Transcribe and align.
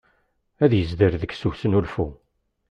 Ad 0.63 0.71
yezder 0.75 1.13
deg-s 1.21 1.41
usnulfu. 1.49 2.07